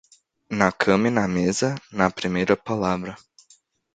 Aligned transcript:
Na 0.59 0.69
cama 0.71 1.07
e 1.09 1.11
na 1.11 1.27
mesa, 1.27 1.75
na 1.91 2.09
primeira 2.09 2.57
palavra. 2.57 3.15